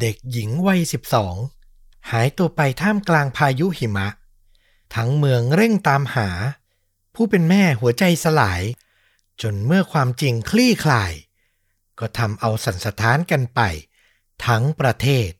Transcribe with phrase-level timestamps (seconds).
[0.00, 1.36] เด็กหญิงวัยสิบสอง
[2.10, 4.08] หายตัวไปท่ามกลางพายุหิมะ
[4.94, 6.28] ทั้งเมืองเร่งตามหา
[7.14, 8.62] ผู้เป็นแม่หัวใจสลาย
[9.42, 11.12] จนเมื่อความจริงคลี่คลาย
[11.98, 13.60] ก็ทำเอาสันสถานกันไป
[14.46, 15.30] ทั้งประเทศ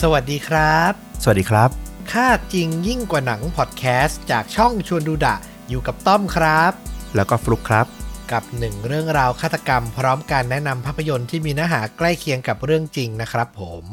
[0.00, 0.92] สวัสดีครับ
[1.22, 5.36] สวัสดีครับ ค่าจริงยิ่งกว่าหนังพอดแคสต์จากช่องชวนดูดะ
[5.68, 6.72] อยู่กับต้อมครับ
[7.16, 7.86] แล้วก็ฟลุกครับ
[8.32, 13.84] กับหนึ่งเรื่องราวฆาตกรรม พร้อมการแนะนำภาพยนตร์ที่มีเนื้อหาใกล้เคียงกับเรื่องจริงนะครับผม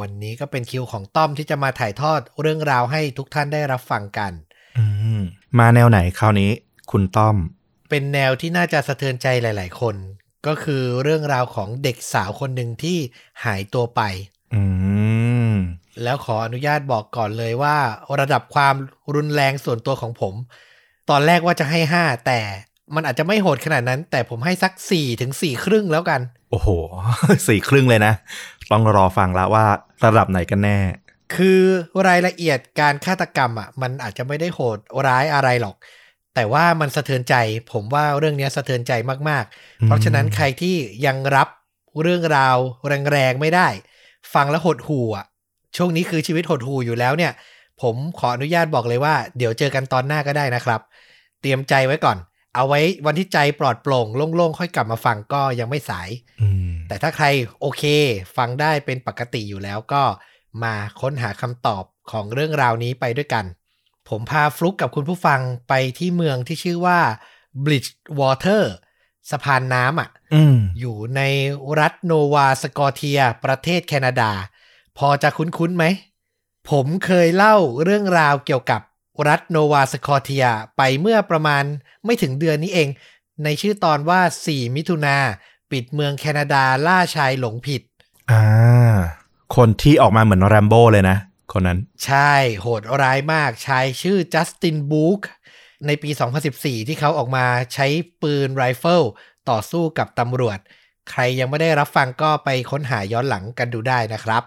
[0.00, 4.32] วันนี้ก็เป็นคิวของต้อมที่จะมาถ่ายทอดเรื่องราวให้ทุกท่านได้รับฟังกัน
[4.78, 4.84] อื
[5.18, 5.20] ม
[5.58, 6.50] มาแนวไหนคราวนี้
[6.90, 7.36] คุณต้อม
[7.90, 9.96] เป็นแนวที่น่าจะสะเทือนใจหลาย ๆ คน
[10.46, 12.98] ก็คือเรื่องราวของเด็กสาวคนหนึ่งที่
[13.44, 14.00] หายตัวไป
[14.54, 14.62] อื
[15.21, 15.21] ม
[16.02, 17.76] แล้วขออนุญาตบอกก่อนเลยว่า
[18.20, 18.74] ระดับความ
[19.14, 20.34] รุนแรงส่วนตัวของผม
[21.10, 22.40] ตอนแรกว่าจะให้ห้าแต่
[22.94, 26.20] มันอาจจะไม่โหดขนาดนั้น แต่ผมให้สักสี่ถึงสี่ครึ่งแล้วกัน
[26.50, 26.68] โอ้โห
[27.48, 28.14] สี่ครึ่งเลยนะ
[28.70, 29.66] ต้องรอฟังแล้วว่า
[30.04, 30.78] ระดับไหนกันแน่
[31.34, 31.60] คือ
[32.08, 35.76] รายละเอียดการฆาตกรรมอะมันอาจจะไม่ได้โหดร้ายอะไรหรอก
[36.34, 37.34] แต่ว่ามันสะเทือนใจ
[37.72, 38.92] ผมว่าเรื่องเนี้ยสะเทือนใจ
[39.28, 40.76] มากๆ เพราะฉะนั้นใครที่
[41.06, 41.48] ยังรับ
[42.02, 42.56] เรื่องราว
[43.10, 43.68] แรงๆไม่ได้
[44.34, 45.26] ฟังแล้วหดหู่อะ
[45.76, 47.32] ช่วงนี้คือชีวิตหดหู่อยู่แล้วเนี่ย
[47.82, 50.80] ผมขออนุญาตบอกเลยว่า เดี๋ยวเจอกันตอนหน้าก็ได้นะครับ
[51.40, 52.18] เตรียมใจไว้ก่อน
[52.54, 56.08] เอาไว้วันที่ใจปลอดโปร่งโล่งๆค่อยกลับมาฟังก็ยังไม่สาย
[56.40, 57.26] อืมแต่ถ้าใคร
[57.60, 57.82] โอเค
[58.36, 60.02] ฟังได้เป็นปกติอยู่แล้วก็
[60.62, 63.44] มาค้นหาคำตอบของเรื่องราวนี้ไปด้วยกัน
[64.08, 66.98] ผมพาฟลุกกับคุณผู้ฟังไปที่เมืองที่ชื่อว่า
[67.64, 68.62] Bridgewater
[69.30, 71.20] สะพานน้ำอะอืมอยู่ใน
[71.80, 74.30] รัฐโนวาสกอเทีย ประเทศแคนาดา
[74.98, 75.84] พอจะคุ้นๆไหม
[76.70, 78.80] ผมเคยเล่าเรื่องราวเกี่ยวกับ
[79.28, 81.64] รัฐโนวาสกอเทียไปเมื่อประมาณ
[82.04, 82.88] ไม่ถึงเดือนนี้เอง
[83.44, 85.16] ในชื่อตอนว่า 4 มิถุนา
[85.70, 87.82] ปิดเมืองแคนาดาล่าชายหลงผิด
[88.30, 88.44] อ่า
[89.56, 91.18] คนที่ออกมาเหมือนแรมโบ้เลยนะ
[91.52, 95.20] คนนั้น ใช่โหดร้ายมากชายชื่อจัสตินบูค
[95.86, 96.10] ในปี
[96.48, 97.86] 2014 ที่เขาออกมาใช้
[98.22, 99.02] ปืนไรเฟิล
[99.50, 100.58] ต่อสู้กับตำรวจ
[101.10, 104.42] ใครยังไม่ได้รับฟังก็ไปค้นหาย้อนหลังกันดูได้นะครับ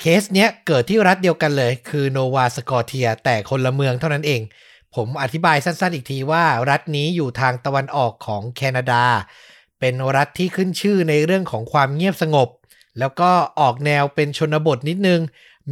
[0.00, 4.40] เคสเนี้ยเกิดที่รัฐเดียวกันเลย คือโนวาสโกเชียแต่คนละเมืองเท่านั้นเอง
[4.94, 9.04] ผมอธิบายสั้นๆอีกทีว่า รัฐนี้อยู่ทางตะวันออกของแคนาดา
[9.80, 12.48] เป็นรัฐที่ขึ้นชื่อในเรื่องของความเงียบสงบ
[12.98, 15.20] แล้วก็ออกแนวเป็นชนบทนิดนึง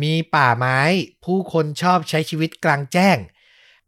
[0.02, 0.78] มีป่าไม้
[1.24, 3.16] ผู้คนชอบใช้ชีวิตกลางแจ้ง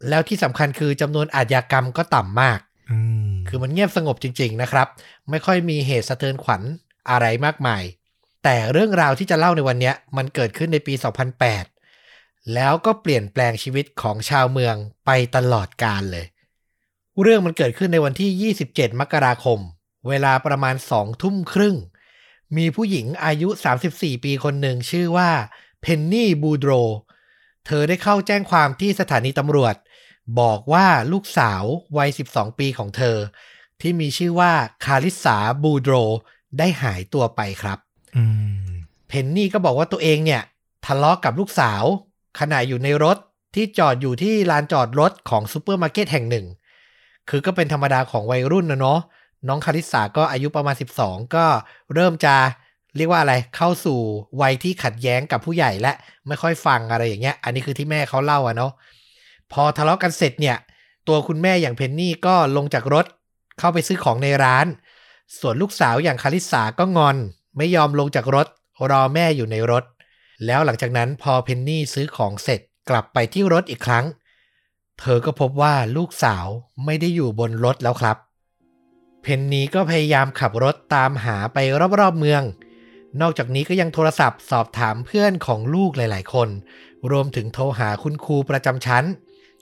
[0.08, 2.58] แล้วที่สำคัญคือจำนวนอาชญากรรมก็ต่ำมาก
[2.90, 4.88] อืมคือมันเงียบสงบจริง ๆนะครับ
[5.30, 6.62] ไม่ค่อยมีเหตุสะเทือนขวัญ
[7.10, 7.82] อะไรมากมาย
[8.44, 10.94] แต่เรื่องราวที่จะเล่าในวันนี้มันเกิดขึ้นในปี
[11.72, 14.74] 2008 แล้วก็เปลี่ยนแปลงชีวิตของชาวเมือง
[15.06, 16.26] ไปตลอดกาลเลย
[17.22, 19.58] เรื่องมันเกิดขึ้นในวันที่ 27 มกราคม
[20.08, 21.76] เวลาประมาณสองทุ่มครึ่ง
[22.56, 23.48] มีผู้หญิงอายุ
[23.86, 25.30] 34 ปีคนหนึ่งชื่อว่า
[25.80, 26.72] เพนนีบูโดร
[27.66, 29.74] เธอได้เข้าแจ้งความที่สถานีตำรวจ
[30.40, 31.62] บอกว่าลูกสาว
[31.96, 33.16] วัย 12 ปีของเธอ
[33.80, 34.52] ที่มีชื่อว่า
[34.84, 35.94] คาริสซาบูโดร
[36.58, 37.78] ได้หายตัวไปครับ
[39.08, 40.42] เพนนีก็บอกว่าตัวเองเนี่ย
[40.86, 41.84] ทะเลาะกับลูกสาว
[42.40, 43.16] ขณะอยู่ในรถ
[43.54, 46.46] ที่จอดอยู่ที่ลานจอดรถของซูเปอร์มาร์เก็ตแห่งหนึ่ง
[47.28, 49.00] คือก็เป็นธรรมดาของวัยรุ่นนะเนาะ
[49.48, 51.46] น้องคาริสาก็อายุประมาณ 12 ก็
[51.94, 52.34] เริ่มจะ
[52.96, 53.98] เรียกว่าอะไรเข้าสู่
[54.40, 55.92] วัยที่ขัดแย้งกับผู้ใหญ่และ
[56.26, 58.72] ไม่ค่อยฟังอะไรอย่างเงี้ย อันนี้คือที่แม่เขาเล่าอะเนาะ
[59.52, 60.56] พอทะเลาะกันเสร็จเนี่ย
[61.08, 63.06] ตัวคุณแม่อย่างเพนนี่ก็ลงจากรถ
[63.58, 64.66] เข้าไปซื้อของในร้าน
[65.40, 67.16] ส่วนลูกสาวอย่างคาริสาก็งอน
[67.58, 68.46] ไม่ยอมลงจากรถ
[68.90, 69.84] รอแม่อยู่ในรถ
[70.46, 74.04] แล้วหลังจากนั้นพอเพนนี่ซื้อของเสร็จกลับไปที่รถอีกครั้ง
[75.00, 76.46] เธอก็พบว่าลูกสาว
[76.84, 78.16] ไม่ได้อยู่บนรถแล้วครับ
[79.22, 81.58] เพนนีก็พยายามขับรถตามหาไป
[82.00, 82.42] รอบๆเมือง
[83.20, 86.48] นอกจากนี้ก็ยังโทรศัพท์สอบถามเพื่อนของลูกหลายๆ คน
[87.10, 89.04] รวมถึงโทรหาคุณครูประจำชั้น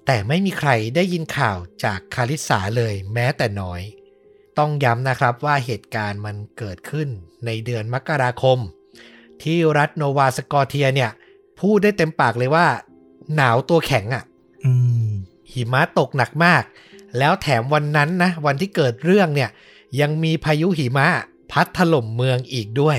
[0.06, 3.80] แต่ไม่มีใครได้ยินข่าวจากคาริสาเลยแม้แต่น้อย
[4.58, 7.08] ต้องย้ำนะครับว่าเหตุการณ์มันเกิดขึ้น
[7.46, 8.58] ในเดือนมกราคม
[9.42, 11.10] ที่รัฐโนวาสกอเทียเนี่ย
[11.60, 12.66] พูดได้เต็มปากเลยว่า
[13.34, 14.24] หนาวตัวแข็งอะ่ะ
[14.64, 14.72] อื
[15.08, 15.10] ม
[15.52, 16.62] หิมะตกหนักมาก
[17.18, 19.50] แล้วแถมวันนั้นนะ วันที่เกิดเรื่องเนี่ย
[20.00, 21.06] ยังมีพายุหิมะ
[21.50, 22.98] พัดถล่มเมืองอีกด้วย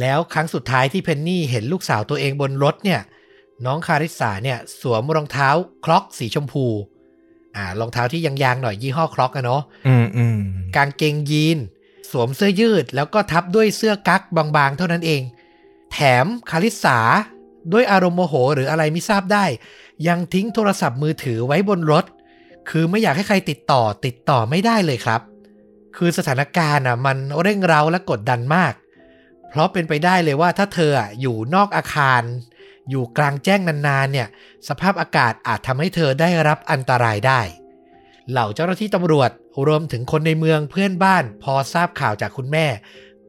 [0.00, 3.00] แล้วครั้งสุดท้ายที่เพนนี่เห็นลูกสาวตัวเองบนรถเนี่ย
[3.64, 5.48] น้องคาริสาเนี่ย สวมรองเท้า
[5.84, 6.66] คล็อกสีชมพู
[7.58, 10.38] อ่ารองเท้าที่ยางๆหน่อยยี่ห้อคล็อกอะเนาะอืมอืม
[10.76, 11.58] กางเกงยีน
[12.10, 15.22] สวมเสื้อยืด แล้วก็ทับด้วยเสื้อกั๊กบางๆ เท่านั้นเอง
[15.92, 16.98] แถมคาริสา
[17.72, 19.44] ด้วยอารมณ์โมโหหรืออะไรไม่ทราบได้
[20.08, 22.04] ยังทิ้งโทรศัพท์มือถือไว้บนรถ
[22.70, 25.20] คือไม่อยากให้ใครติดต่อติดต่อไม่ได้เลยครับ
[25.96, 28.72] คือสถานการณ์อะมันเร่งเร้าและกดดันมาก
[29.48, 32.22] เพราะเป็นไปได้เลยว่าถ้าเธออะอยู่นอกอาคาร
[32.90, 34.28] อยู่กลางแจ้งนานๆเนี่ย
[34.68, 37.40] สภาพอากาศอาจทำให้เธอได้รับอันตรายได้
[38.30, 39.30] เหล่าเจ้าหน้าที่ตำรวจ
[39.66, 42.66] รวมถึงคนในเมืองเพื่อนบ้าน พอทราบข่าวจากคุณแม่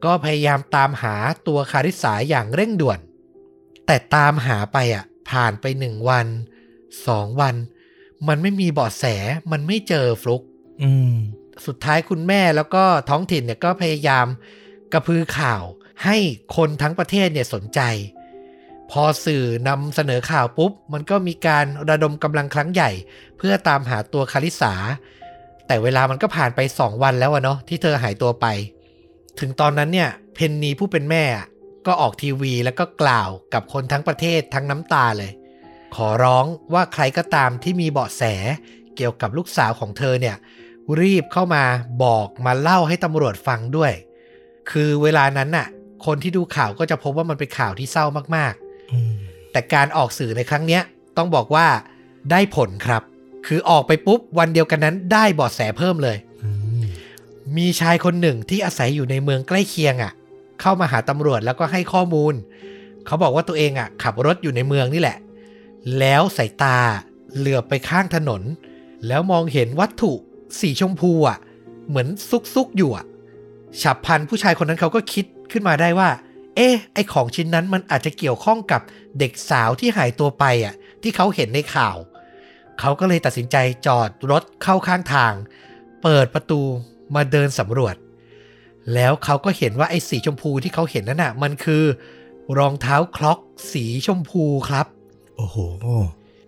[0.04, 1.14] ก็พยายามตามหา
[1.46, 2.98] ตัวคาริสาอย่างเร่งด่วน
[3.86, 6.26] แต่ตามหาไปอะผ่านไปหนึ่งวัน
[7.06, 7.54] สองวัน
[8.28, 9.04] มันไม่มีเบาะแส
[9.52, 10.42] มันไม่เจอฟลุก
[11.66, 14.26] สุดท้ายคุณแม่แล้วก็ท้องถิ่นเนี่ยก็พยายาม
[14.92, 15.62] กระพือข่าว
[16.04, 16.16] ให้
[16.56, 17.80] คนทั้งประเทศเนี่ยสนใจ
[18.90, 22.90] พอสื่อนำเสนอข่าวปุ๊บ มันก็มีการระดมกำลังครั้งใหญ่
[23.38, 24.74] เพื่อตามหาตัวคาริสา
[25.66, 28.46] แต่เวลามันก็ผ่านไป 2 วันแล้วอะเนาะที่เธอหายตัวไป
[29.40, 31.24] ถึงตอนนั้นเนี่ยเพนนีผู้เป็นแม่
[31.86, 35.32] ก็ออกทีวีแล้วก็กล่าวกับคนทั้งประเทศทั้งน้ำตาเลย
[35.94, 36.44] ขอร้อง
[36.74, 38.22] ว่าใครก็ตามที่มีเบาะแส
[38.96, 40.36] เกี่ยวกับลูกสาวของเธอเนี่ย
[41.00, 41.64] รีบเข้ามา
[42.04, 43.92] บอกมาเล่าให้ตำรวจฟังด้วย
[44.70, 45.66] คือเวลานั้นน่ะ
[46.06, 48.06] คนที่ดูข่าวก็จะพบว่ามันเป็นข่าวที่เศร้า
[48.36, 48.69] มากๆ
[49.52, 50.82] แต่การออกสื่อในครั้งเนี้ย
[51.16, 51.66] ต้องบอกว่า
[52.30, 53.02] ได้ผลครับ
[53.46, 56.50] คือออกไปปุ๊บวันเดียวกันนั้นได้เบาะแสเพิ่มเลยอื
[56.80, 56.82] ม
[57.56, 60.12] มีชายคนหนึ่งที่อาศัยอยู่ในเมืองใกล้เคียงอะ
[60.60, 62.34] เข้ามาหาตำรวจแล้วก็ให้ข้อมูล
[63.06, 65.18] เขาบอกว่าตัวเองอะ ขับรถอยู่ในเมืองนี่แหละ
[65.98, 66.78] แล้วสายตา
[67.36, 68.42] เหลือบไปข้างถนน
[69.06, 70.12] แล้วมองเห็นวัตถุ
[70.60, 71.38] สีชมพูอะ
[71.88, 73.04] เหมือนซุกซุกๆอยู่อะ
[73.82, 76.08] ฉับพลันผู้ชายคนนั้นเขาก็คิดขึ้นมาได้ว่า
[76.60, 78.80] เอ๊ะไอของชิ้นนั้นมันอาจจะเกี่ยวข้องกับ
[79.18, 81.96] เด็กสาวที่หายตัวไปอะที่เขาเห็นในข่าว
[82.80, 85.32] เขาก็เลยตัดสินใจจอดรถเข้าข้างทาง
[86.02, 86.60] เปิดประตู
[87.14, 87.96] มาเดินสำรวจ
[88.94, 91.84] แล้วเขาก็เห็นว่าไอ้สีชมพูที่เขาเห็นนั่นน่ะ มันคือ
[92.58, 93.38] รองเท้าคล็อก
[93.72, 94.86] สีชมพูครับ
[95.36, 95.56] โอ้โห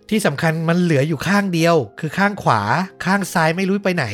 [0.09, 2.61] ที่สำคัญมันเหลืออยู่ข้างเดียว คือข้างขวา
[3.05, 4.05] ข้างซ้ายไม่รู้ไปไหน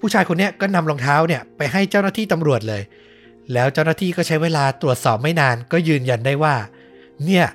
[0.00, 2.82] ผู้ชายคนเนี้ยก็นำรองเท้าเนี่ยไปให้เจ้าหน้าที่ตำรวจเลย
[3.52, 6.56] แล้วเจ้าหน้าที่ก็ใช้เวลาตรวจสอบไม่นานก็ยืนยันได้ว่า
[7.24, 7.46] เนี่ย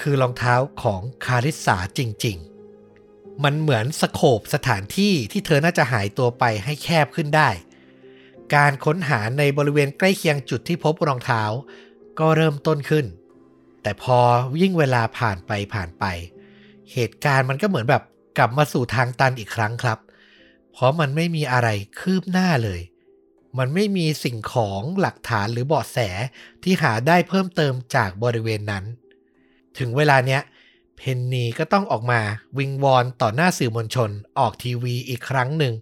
[0.00, 2.36] คือรองเท้าของคาริสาจริง
[2.90, 7.50] ๆ มันเหมือนสโคบสถานที่ที่เธอน่าจะหายตัวไปให้แคบขึ้นได้
[8.54, 11.42] การค้นหาในบริเวณใกล้เคียงจุดที่พบรองเท้า
[12.18, 13.06] ก็เริ่มต้นขึ้น
[13.82, 14.18] แต่พอ
[14.62, 16.04] ยิ่งเวลาผ่านไปผ่านไป
[16.92, 18.02] เหตุการณ์มันก็เหมือนแบบ
[18.38, 19.98] กลับมาสู่ทางตันอีกครั้งครับ
[20.72, 21.68] เพราะมันไม่มีอะไร
[21.98, 22.80] คืบหน้าเลย
[23.58, 25.98] มันไม่มีสิ่งของหลักฐานหรือเบาะแส
[26.62, 28.84] ที่หาได้เพิ่มเติมจากบริเวณนั้น
[29.78, 30.42] ถึงเวลาเนี้ย
[30.96, 32.20] เพนนีก็ต้องออกมา
[32.58, 35.74] วิงวอนต่อหน้าสื่อมวลชนออกทีวีอีกครั้งหนึ่ง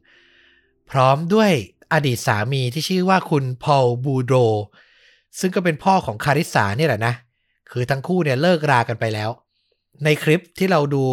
[0.91, 1.51] พร้อมด้วย
[1.93, 4.33] อดีตสามีที่ชื่อว่าคุณพอลบูโด
[5.41, 7.15] ซึ่งก็เป็นพ่อของคาริสาเนี่ยแหละนะ
[7.71, 9.31] คือทั้งคู่เนี่ยเลิกรากันไปแล้ว
[10.05, 11.05] ในคลิปที่เราดู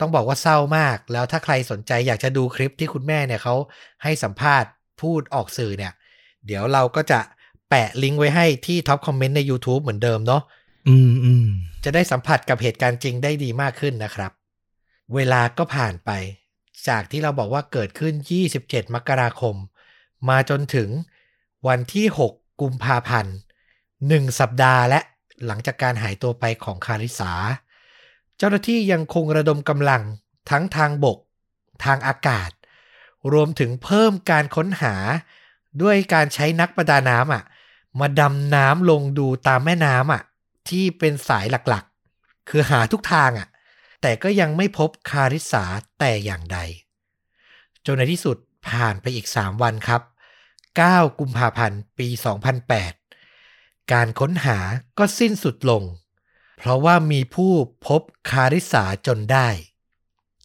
[0.00, 3.54] ต้องบอกว่าเศร้ามาก แล้วถ้าใครสนใจอยากจะดูคลิปที่คุณแม่เนี่ยเขา
[4.02, 4.70] ให้สัมภาษณ์
[5.02, 5.92] พูดออกสื่อเนี่ย
[6.46, 7.20] เดี๋ยวเราก็จะ
[7.70, 10.42] แปะลิงก์ไว้ให้ที่ท็อปคอมเมนต์ใน YouTube เหมือนเดิมเนาะ
[10.88, 11.46] อืมอืม
[11.84, 14.32] จะได้สัมผัสกับเหตุการณ์จริงได้ดีมากขึ้นนะครับ
[15.14, 16.10] เวลาก็ผ่านไป
[16.88, 18.14] จากที่เราบอกว่าเกิดขึ้น
[18.54, 19.54] 27 มกราคม
[20.28, 20.88] มาจนถึง
[21.68, 23.36] วันที่ 6 กุมภาพันธ์
[24.08, 25.00] หนึ่งสัปดาห์และ
[25.46, 27.32] หลังจากการหายตัวไปของคาริสา
[28.36, 30.02] เจ้าหน้าที่ยังคงระดมกำลัง
[30.50, 31.18] ทั้งทางบก
[31.84, 32.50] ทางอากาศ
[33.32, 34.94] รวมถึงเพิ่มการค้นหา
[35.82, 37.44] ด้วยการใช้นักประดาน้ำอะ
[38.00, 40.22] มาดำน้ำลงดูตามแม่น้ำอะ
[40.68, 43.48] ที่เป็นสายหลักๆ คือหาทุกทางอะ
[44.02, 45.64] แต่ก็ยังไม่พบคาริสา
[45.98, 46.58] แต่อย่างใด
[47.86, 48.36] จนในที่สุด
[48.68, 50.02] ผ่านไปอีก 3 วันครับ
[50.60, 52.08] 9 กุมภาพันธ์ปี
[53.00, 54.58] 2008 การค้นหา
[54.98, 55.82] ก็สิ้นสุดลง
[56.58, 57.52] เพราะว่ามีผู้
[57.86, 59.48] พบคาริสาจนได้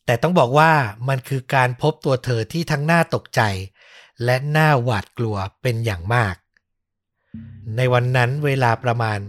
[0.06, 0.72] แต่ต้องบอกว่า
[1.08, 3.42] มันคือการพบตัวเธอที่ทั้งน่าตกใจ
[4.24, 6.36] และน่าหวาดกลัวเป็นอย่างมาก
[7.76, 9.20] ในวันนั้นเวลาประมาณ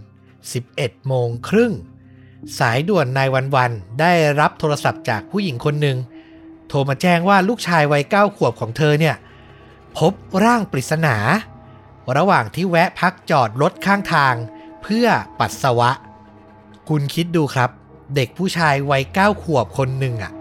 [0.49, 1.73] 11 โมงครึ่ง
[2.59, 5.97] สายด่วนนายวันวันได้รับโทรศัพท์จากผู้หญิงคนหนึ่ง
[6.67, 9.15] โทรมาแจ้งว่าลูกชายวัยเก้าขวบของเธอเนี่ย
[9.97, 11.15] พบร่างปริศนา
[12.17, 14.35] ระหว่างที่แวะพักจอดรถข้างทาง
[14.83, 15.07] เพื่อ
[15.39, 15.91] ปัสสาวะ
[16.89, 17.69] คุณคิดดูครับ
[18.15, 20.31] เด็กผู้ชายวัยเก้าขวบคนหนึ่งอะ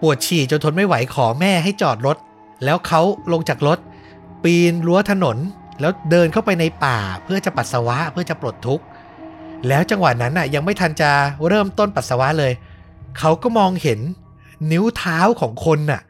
[0.00, 2.16] ปวดฉี่จนทนไม่ไหวขอแม่ให้จอดรถ
[2.64, 3.00] แล้วเขา
[3.32, 3.78] ลงจากรถ
[4.44, 5.36] ปีนรั้วถนน
[5.80, 8.84] แล้วเดินเข้าไปในป่าเพื่อจะปัสสาวะเพื่อจะปลดทุกข์
[9.68, 11.10] แล้วจังหวะนั้นน่ะยังไม่ทันจะ
[11.48, 12.52] เริ่มต้นปัสสาวะเลย
[13.18, 14.00] เขาก็มองเห็น
[14.70, 16.00] นิ้วเท้าของคนน่ะ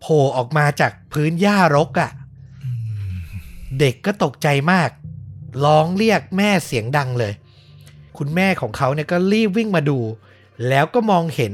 [0.00, 2.10] โผล่ออกมาจากพื้นหญ้ารกอะ่ะ
[3.80, 4.90] เด็กก็ตกใจมาก
[5.64, 7.32] ร้องเรียกแม่เสียงดังเลย
[8.18, 9.98] คุณแม่ของเขาเนี่ยก็รีบวิ่งมาดู
[10.68, 11.52] แล้วก็มองเห็น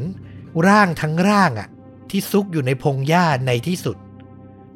[0.68, 1.68] ร่างทั้งร่างอะ่ะ
[2.10, 3.96] ที่ซุกอยู่ในพงหญ้าในที่สุด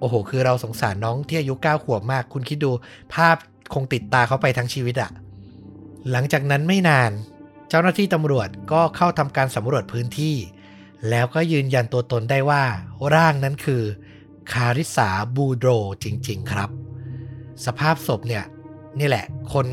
[0.01, 2.71] โอ้โห คือเราสงสารน้องที่อายุเก้าขวบมาก คุณคิดดู
[3.15, 3.37] ภาพ
[3.75, 5.11] คงติดตาเขาไปทั้งชีวิตอะ
[6.11, 7.11] หลังจากนั้นไม่นาน
[7.69, 10.37] เจ้าหน้าที่ตำรวจก็เข้าทำการสำรวจพื้นที่
[11.11, 12.65] แล้วก็ยืนยันตัวตนได้ว่า
[13.15, 13.83] ร่างนั้นคือ
[14.53, 15.71] คาริสาบูโดร
[16.05, 16.71] จริง ๆ ครับ
[17.67, 18.45] สภาพศพเนี่ย
[19.01, 19.67] นี่แหละ คน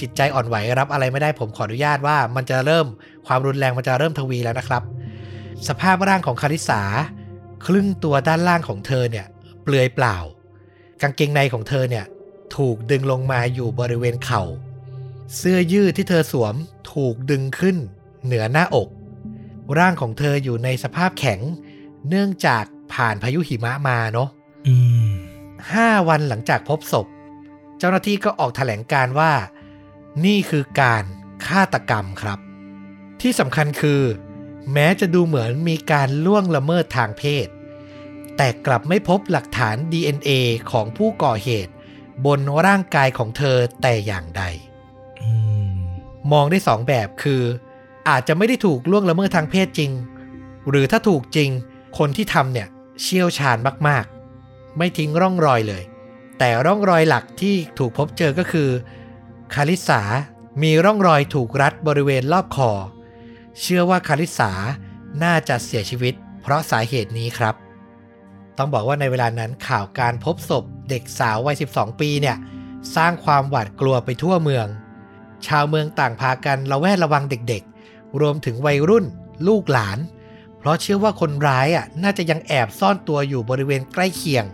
[0.00, 2.86] จิตใจอ่อนไหวรับอะไรไม่ได้ผมขออนุญาตว่ามันจะเริ่ม
[3.26, 4.82] ความรุนแรงมันจะเริ่มทวีแล้วนะครับ
[5.68, 6.82] สภาพร่างของคาริสา
[7.66, 9.26] ครึ่งตัวด้านล่างของเธอเนี่ย
[9.62, 10.16] เปลือยเปล่า
[11.02, 12.04] กางเกงในของเธอเนี่ย
[12.56, 14.42] ถูกดึงลงมาอยู่บริเวณเข่า
[15.36, 16.54] เสื้อยืดที่เธอสวม
[16.92, 17.76] ถูกดึงขึ้น
[18.24, 18.88] เหนือหน้าอก
[19.78, 21.40] ร่างของเธออยู่ในสภาพแข็ง
[22.08, 24.28] เนื่องจากผ่านพายุหิมะมาเนาะ
[24.66, 24.74] อื
[25.10, 25.12] ม
[25.72, 27.06] ห้าวันหลังจากพบศพ
[27.78, 29.32] เจ้าหน้าที่ก็ออกแถลงการว่า
[30.24, 31.04] นี่คือการ
[31.46, 32.38] ฆาตกรรมครับ
[33.20, 34.00] ที่สำคัญคือ
[34.72, 37.46] แม้จะดูเหมือนมีการล่วงละเมิดทางเพศ
[38.36, 40.30] แต่กลับไม่พบหลักฐาน DNA
[40.70, 41.72] ของผู้ก่อเหตุ
[42.26, 44.42] บนร่างกายของเธอแต่อย่างใด
[45.22, 45.30] อื
[45.70, 45.76] ม
[46.32, 47.42] มองได้สองแบบคือ
[48.08, 49.92] อาจจะไม่ได้ถูกล่วงละเมิดทางเพศจริง
[50.68, 51.50] หรือถ้าถูกจริง
[51.98, 52.68] คนที่ทำเนี่ย
[53.02, 53.58] เชี่ยวชาญ
[53.88, 55.82] มากๆ ไม่ทิ้งร่องรอยเลย
[56.38, 58.68] แต่ร่องรอยหลักที่ถูกพบเจอก็คือ
[59.54, 60.02] คาริสา
[60.62, 62.70] มีร่องรอยถูกรัดบริเวณรอบคอ
[63.60, 64.52] เชื่อว่าคาริสา
[65.22, 67.54] น่าจะเสียชีวิต เพราะสาเหตุนี้ครับ
[68.58, 72.36] ต้องบอกว่าในเวลานั้นข่าวการพบศพเด็กสาววัย 12 ปีเนี่ย
[72.96, 74.66] สร้างความหวาดกลัวไปทั่วเมือง
[75.46, 79.04] ชาวเมืองต่างพากันระแวดระวังเด็กๆ รวมถึงวัยรุ่น
[79.48, 79.98] ลูกหลาน
[80.58, 84.44] เพราะเชื่อว่าคนร้ายอะน่าจะยังแอบซ่อนตัวอยู่บริเวณใกล้เคียง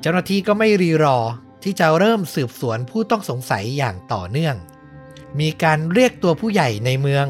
[0.00, 1.18] เจ้าหน้าที่ก็ไม่รีรอ
[1.62, 4.56] ที่จะเริ่มสืบสวนผู้ต้องสงสัยอย่างต่อเนื่อง
[5.40, 7.26] มีการเรียกตัวผู้ใหญ่ในเมือง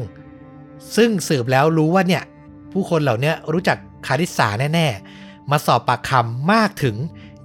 [0.95, 2.23] ซึ่งสืบแล้วรู้ว่าเนี่ย
[2.71, 4.87] ผู้คนเหล่านี้รู้จักคาริสซาแน่
[5.19, 6.95] ๆ มาสอบปากคำมากถึง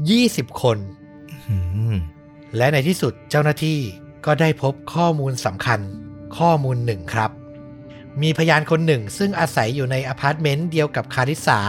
[0.06, 0.78] 20 คน
[1.48, 1.56] อื
[1.94, 1.96] ม
[2.56, 3.78] และในที่สุดเจ้าหน้าที่
[4.26, 5.80] ก็ได้พบข้อมูลสำคัญ
[6.38, 7.30] ข้อมูลหนึ่งครับ
[8.22, 11.60] มีพยานคนหนึ่งซึ่งอาศัยอยู่ในอพาร์ตเมนต์เดียวกับคาริสซา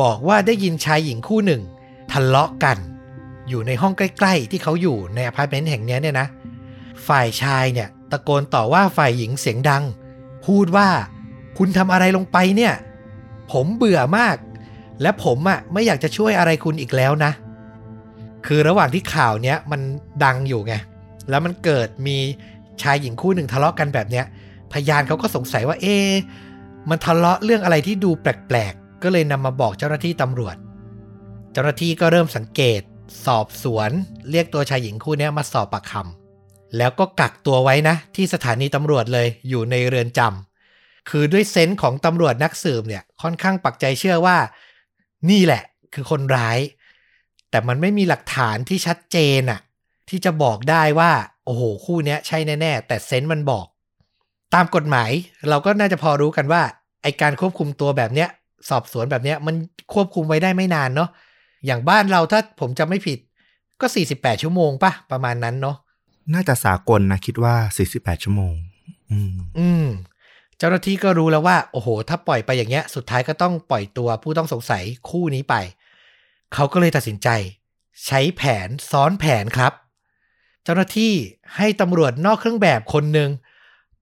[0.00, 1.62] บอกว่าได้ยินชายหญิงคู่หนึ่ง
[2.12, 2.78] ทะเลาะกัน
[3.48, 6.28] อยู่ในห้องใกล้ ๆ ที่เขาอยู่ในอพาร์ตเมนต์แห่งเนี้ยเนี่ยนะ
[7.08, 9.84] ฝ่ายชายเนี่ยตะโกนต่อว่าฝ่ายหญิงเสียงดัง
[10.46, 10.88] พูดว่า
[11.58, 12.74] คุณทำอะไรลงไปเนี่ย
[13.52, 14.36] ผมเบื่อมาก
[15.02, 17.32] และผมอะไม่อยากจะช่วยอะไรคุณอีกแล้วนะ
[18.46, 19.80] คือระหว่างที่ข่าวเนี้ยมัน
[20.24, 20.74] ดังอยู่ไง
[21.30, 22.16] แล้วมันเกิดมี
[22.82, 24.24] ชายหญิงคู่หนึ่งทะเลาะกันแบบเนี้ย
[24.72, 26.10] พยานเขาก็สงสัยว่าเอ๊ะ
[26.90, 30.56] มันทะเลาะเรื่องอะไรที่ดูแปลกๆ ก็เลยนำมาบอกเจ้าหน้าที่ตำรวจ
[31.52, 32.80] เจ้าหน้าที่ก็เริ่มสังเกต
[33.26, 33.90] สอบสวน
[34.30, 36.25] เรียกตัวชายหญิงคู่นี้มาสอบปากคำ
[36.78, 44.36] แล้วก็กักตัวไว้นะ ที่สถานีตำรวจเลยอยู่ในเรือนจำคือด้วยเซนส์ของตำรวจนักสืบเนี่ยค่อนข้างปักใจเชื่อว่า
[45.30, 45.62] นี่แหละ
[45.94, 46.58] คือคนร้าย
[47.50, 49.60] แต่มันไม่มีหลักฐานที่ชัดเจนอะ
[50.08, 51.12] ที่จะบอกได้ว่า
[51.44, 53.66] โอ้โห คู่เนี้ยใช่แน่ ๆ แต่เซนส์มันบอก
[54.54, 55.10] ตามกฎหมาย
[55.48, 56.62] เราก็น่าจะพอรู้กันว่า
[57.02, 58.28] ไอการควบคุมตัวแบบเนี้ย
[58.70, 59.54] สอบสวนแบบเนี้ยมัน
[59.94, 61.10] ควบคุมไว้ได้ไม่นานเนาะ
[61.66, 63.18] อย่างบ้านเราถ้าผมจำไม่ผิด
[63.80, 65.76] ก็ 48 ชั่วโมงปะประมาณนั้นเนาะ
[66.34, 67.54] น่าจะสากลนะคิดว่า
[67.90, 68.54] 48 ชั่วโมง
[69.10, 69.86] อืม อืม
[70.58, 75.54] เจ้าหน้าที่ก็รู้แล้วว่า โอ้โห ถ้าปล่อยไปอย่างเงี้ย สุดท้ายก็ต้องปล่อยตัวผู้ต้องสงสัยคู่นี้ไป
[76.54, 77.28] เขาก็เลยตัดสินใจ
[78.06, 79.72] ใช้แผนซ้อนแผนครับ
[80.64, 81.12] เจ้าหน้าที่
[81.56, 83.30] ให้ตำรวจนอกเครื่องแบบคนหนึ่ง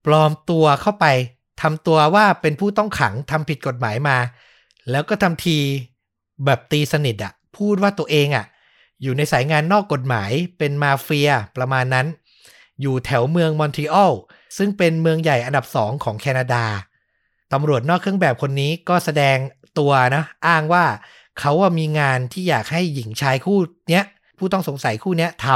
[0.05, 1.05] ปลอมตัวเข้าไป
[1.61, 4.17] ทำตัวว่าเป็นผู้ต้องขังทำผิดกฎหมายมา
[4.91, 5.57] แล้วก็ทำที
[6.45, 8.45] แบบตีสนิทอะพูดว่าตัวเองอะ
[9.01, 12.07] อยู่ในสายงานนอกกฎหมายเป็นมาเฟียประมาณนั้น
[12.81, 14.13] อยู่แถวเมืองมอนทรีออล
[14.57, 16.65] ซึ่งเป็นเมืองใหญ่อันดับสองของแคนาดา
[17.53, 19.37] ตำรวจนอกเครื่องแบบคนนี้ก็แสดง
[19.79, 20.85] ตัวนะ อ้างว่า
[21.39, 23.59] เขาว่ามีงานที่อยากให้หญิงชายคู่
[23.89, 24.05] เนี้ย
[24.37, 25.47] ผู้ต้องสงสัยคู่เนี้ยท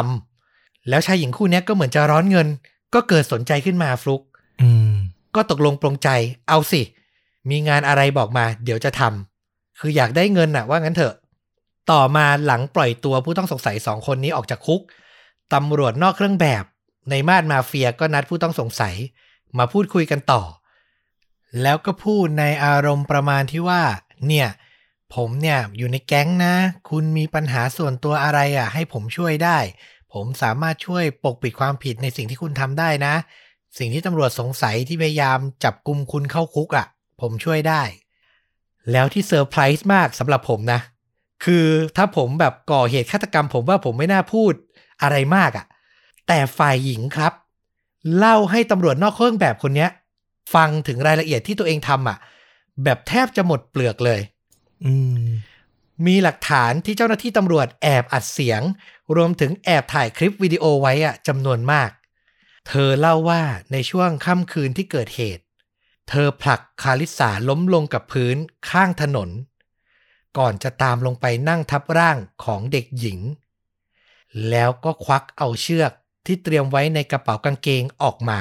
[0.41, 2.47] ำแล้วชายหญิงคู่เนี้ยก็เหมือนจะร้อนเงิน
[2.93, 4.21] ก็เกิดสนใจขึ้นมาฟลุก
[4.61, 4.93] อืม
[5.35, 6.09] ก็ตกลงปรงใจ
[6.49, 6.81] เอาสิ
[7.49, 11.13] มีงานอะไรบอกมา เดี๋ยวจะทำคืออยากได้เงินน่ะ ว่างั้นเถอะ
[11.91, 14.81] ต่อมาหลังปล่อยตัวผู้ต้องสงสัยสองคนนี้ออกจากคุก
[15.53, 16.63] ตำรวจนอกเครื่องแบบ
[17.09, 18.95] ในมาดมาเฟียก็นัดผู้ต้องสงสัย
[19.57, 20.41] มาพูดคุยกันต่อ
[21.61, 23.83] แล้วก็พูดในอารมณ์ประมาณที่ว่า
[24.27, 24.47] เนี่ย
[25.15, 26.55] ผมเนี่ยอยู่ในแก๊งนะ
[26.89, 29.57] คุณมีปัญหาส่วนตัวอะไรอะ ให้ผมช่วยได้
[30.13, 33.13] ผมสามารถช่วยปกปิดความผิดในสิ่งที่คุณทำได้นะ
[33.77, 36.87] สิ่งที่ตำรวจสงสัยที่พยายามจับกลุ่มคุณเข้าคุกอะ่ะ
[37.21, 37.83] ผมช่วยได้
[38.91, 40.79] แล้วที่เซอร์ไพรส์มากสำหรับผมนะ
[41.43, 41.65] คือ
[41.97, 44.53] ถ้าผมแบบก่อเหตุฆาตกรรม ผมว่าผมไม่น่าพูด
[45.01, 45.65] อะไรมากอะ่ะ
[46.27, 47.33] แต่ฝ่ายหญิงครับ
[48.17, 49.89] เล่าให้ตำรวจนอกเครื่องแบบคนเนี้ย
[50.53, 52.17] ฟังถึงรายละเอียดที่ตัวเองทำอะ
[52.83, 54.21] แบบแทบจะหมดเปลือกเลย
[54.85, 54.93] อื
[55.23, 55.25] ม
[56.07, 58.61] มีหลักฐานที่เจ้าหน้าที่ตำรวจแอบอัดเสียง
[59.15, 61.89] รวมถึงแอบถ่ายคลิปวิดีโอไว้อะจำนวนมาก
[62.67, 63.41] เธอเล่าว่า
[63.71, 65.43] ในช่วงค่ำคืนที่เกิดเหตุ
[66.09, 68.35] เธอผลักคาริสาล้มลงกับพื้น
[68.69, 69.29] ข้างถนน
[70.37, 73.19] ก่อนจะตามลงไปนั่งทับร่างของเด็กหญิง
[74.49, 75.91] แล้วก็ควักเอาเชือก
[76.25, 78.39] ที่เตรียมไว้ในกระเป๋ากางเกงออกมา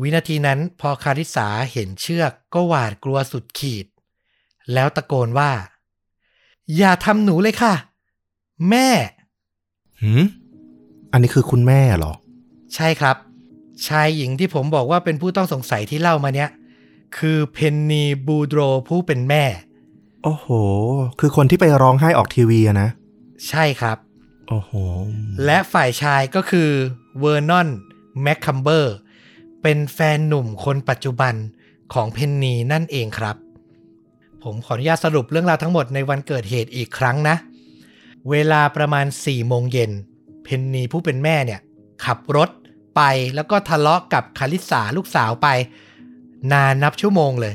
[0.00, 3.86] วินาทีนั้นพอคาริสาเห็นเชือกก็หวาดกลัวสุดขีด
[4.72, 5.50] แล้วตะโกนว่า
[6.76, 7.74] อย่าทำหนูเลยค่ะ
[8.70, 8.88] แม่
[10.00, 10.24] หืม
[11.12, 12.12] อันนี้คือคุณแม่เหรอ
[12.74, 13.16] ใช่ครับ
[13.86, 16.50] ชายหญิงที่ผมบอกว่าเป็นผู้ต้องสงสัยที่เล่ามาเนี้ย
[17.18, 19.44] คือเพนนีบูโดรผู้เป็นแม่
[20.24, 20.46] โอ้โห
[21.20, 22.88] คือคนที่ไปร้องไห้ออกทีวีอะนะ
[23.48, 23.98] ใช่ครับ
[24.48, 24.72] โอ้โห
[25.44, 26.70] และฝ่ายชายก็คือ
[27.20, 27.68] เวอร์นอน
[28.22, 28.94] แมคคัมเบอร์
[29.62, 31.34] เป็นแฟนหนุ่มคนปัจจุบัน
[31.92, 33.36] ของเพนนีนั่นเองครับ
[34.42, 37.36] ผมขออนุญาตสรุปเรื่องราวทั้งหมดในวันเกิดเหตุอีกครั้งนะ
[38.30, 39.90] เวลาประมาณ4โมงเย็น
[40.44, 41.60] เพนนีผู้เป็นแม่เนี่ย
[42.04, 42.50] ขับรถ
[42.96, 43.02] ไป
[43.34, 45.48] แล้วก็ทะเลาะกับคาริสซาลูกสาวไป
[46.52, 47.54] นานนับชั่วโมงเลย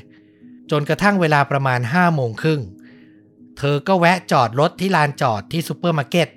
[0.71, 2.61] จนกระทั่งเวลาประมาณ5โมงครึ่ง
[3.57, 6.29] เธอก็แวะจอดรถที่ลานจอดที่ซูเปอร์มาร์เก็ต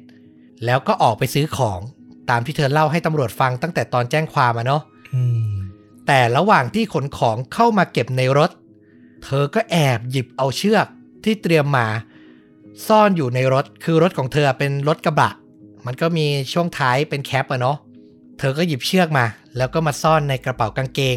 [0.65, 1.81] แล้วก็ออกไปซื้อของ
[2.31, 4.83] ตามที่เธอเล่าให้ตำรวจฟังตั้งแต่ตอนแจ้งความอะเนาะ
[5.15, 5.53] อืม
[6.07, 8.51] แต่ระหว่างที่ขนของเข้ามาเก็บในรถ
[9.25, 10.87] เธอก็แอบหยิบเอาเชือก
[11.25, 11.87] ที่เตรียมมา
[12.89, 15.31] ซ่อนอยู่ในรถ คือรถของเธอเป็นรถกระบะ
[15.87, 17.77] มันก็มีช่วงท้ายเป็น cab อะเนาะ
[18.39, 19.25] เธอก็หยิบเชือกมา
[19.57, 21.17] แล้วก็มาซ่อนในกระเป๋ากางเกง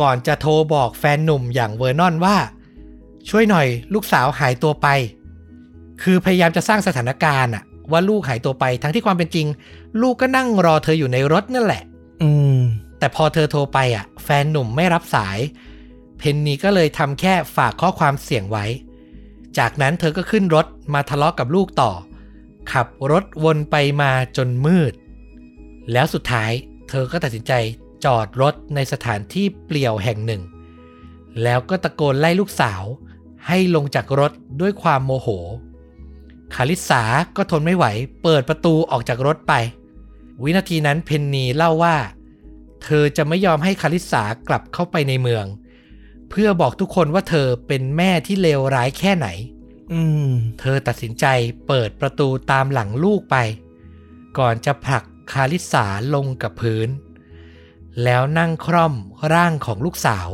[0.00, 2.36] ก่อนจะโทรบอกแฟนหนุ่มอย่างเวอร์นอนว่า
[3.28, 4.86] ช่วยหน่อยลูกสาวหายตัวไป
[6.02, 9.46] คือพยายามจะสร้างสถานการณ์อะว่าลูกหายตัวไปทั้งที่ความเป็นจริง
[10.02, 11.82] ลูกก็นั่งรอเธออยู่ในรถนั่นแหละ
[12.22, 12.58] อืม
[12.98, 15.38] แต่พอเธอโทรไปอะ แฟนหนุ่มไม่รับสาย
[16.18, 18.64] เพนนีก็เลยทำแค่ฝากข้อความเสียงไว้
[19.58, 21.92] จากนั้นเธอก็ขึ้นรถมาทะเลาะกับลูกต่อ
[22.72, 24.92] ขับรถวนไปมาจนมืด
[25.92, 26.52] แล้วสุดท้าย
[26.88, 27.52] เธอก็ตัดสินใจ
[28.04, 30.42] จอดรถในสถานที่เปลี่ยวแห่งหนึ่ง
[31.42, 32.82] แล้วก็ตะโกนไล่ลูกสาว
[33.46, 35.28] ให้ลงจากรถด้วยความโมโห
[36.54, 37.02] คาริสา
[37.36, 37.86] ก็ทนไม่ไหว
[38.22, 39.52] เปิดประตูออกจากรถไป
[40.42, 41.96] วินาทีนั้นเพนนีเล่าว่า
[42.84, 45.44] เธอจะไม่ยอมให้คาริสากลับเข้าไปในเมือง
[46.30, 49.28] เพื่อบอกทุกคนว่าเธอเป็นแม่ที่เลวร้ายแค่ไหน
[49.92, 50.28] อืม
[50.60, 51.26] เธอตัดสินใจ
[51.68, 53.36] เปิดประตูตามหลังลูกไป
[54.38, 56.88] ก่อนจะผลักคาริสาลงกับพื้น
[58.04, 58.94] แล้วนั่งคร่อม
[59.32, 60.28] ร่างของลูกสาว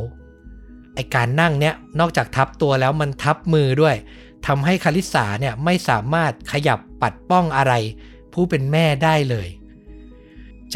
[0.95, 3.95] ไอการนั่งเนี้ยนอกจากทับตัวแล้วมันทับมือด้วย
[4.47, 7.73] ทำให้คาริสาเนี่ยไม่สามารถขยับปัดป้องอะไร
[8.33, 9.47] ผู้เป็นแม่ได้เลย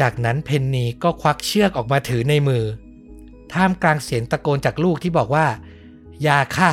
[0.00, 2.64] จากนั้นเพนนีก็ควักเชือกออกมาถือในมือ
[3.52, 5.46] ท่ามกลางเสียงตะโกนจากลูกที่บอกว่า
[6.22, 6.72] อย่าค่ะ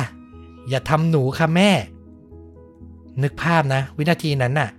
[0.68, 1.70] อย่าทำหนูค่ะแม่
[3.22, 4.70] นึกภาพนะ วินาทีนั้นน่ะ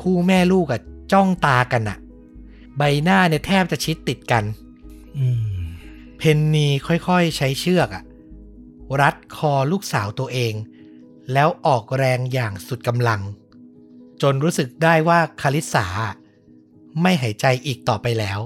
[0.00, 0.80] คู่แม่ลูกอะ
[1.12, 1.96] จ้องตากันน่ะ
[2.78, 4.44] ใบหน้าเนี่ยแทบจะชิดติดกัน
[5.18, 5.42] อืม
[6.18, 8.04] เพนนีค่อยๆใช้เชือกอะ
[9.00, 10.54] รัดคอลูกสาวตัวเอง
[11.32, 13.20] แล้วออกแรงอย่างสุดกำลัง
[14.22, 15.86] จนรู้สึกได้ว่าคาริสา
[17.02, 18.40] ไม่หายใจอีกต่อไปแล้ว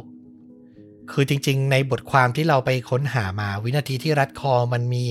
[1.10, 5.04] คือจริงๆ ในบทความที่เราไปค้นหามาวินาทีที่รัดคอมันมี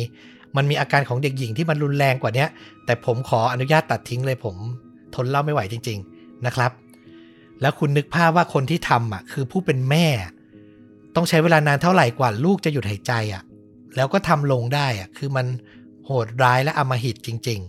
[0.55, 2.49] มันมีอาการของเด็กหญิงที่มันรุนแรงกว่าเนี้ย
[2.85, 4.55] แต่ผมขออนุญาตตัดทิ้งเลยผม
[5.15, 6.71] ทนเล่าไม่ไหวจริง ๆ นะครับ
[7.63, 10.07] แล้วคุณนึกภาพว่าคนที่ทำอะ คือผู้เป็นแม่
[11.15, 13.43] ต้องใช้เวลานานเท่าไหร่กว่าลูกจะหยุดหายใจอะ
[13.95, 15.47] แล้วก็ทำลงได้อะ คือมัน
[16.05, 17.59] โหดร้ายและอำมหิตจริง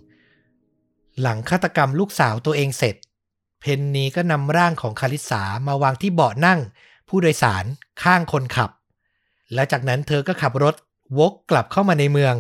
[0.57, 2.97] ๆ หลังฆาตกรรมลูกสาวตัวเองเสร็จ
[3.61, 6.61] เพนนีก็นำร่างของคาริสามาวางที่เบาะนั่ง
[7.09, 7.65] ผู้โดยสาร
[8.03, 8.71] ข้างคนขับ
[9.55, 10.75] และจากนั้นเธอก็ขับรถ
[11.19, 12.35] วกกลับเข้ามาในเมือง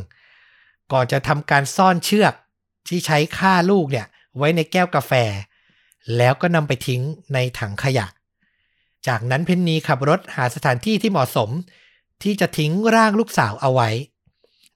[0.93, 2.35] ก่อนจะทำการซ่อนเชือก
[2.88, 5.12] ที่ใช้ฆ่าลูกเนี่ย ไว้ในแก้วกาแฟ
[6.17, 7.03] แล้วก็นำไปทิ้ง
[7.35, 8.07] ในถังขยะ
[9.07, 11.51] จากนั้นเพนนีขับรถหาสถานที่ที่เหมาะสม
[12.23, 13.90] ที่จะทิ้งร่างลูกสาวเอาไว้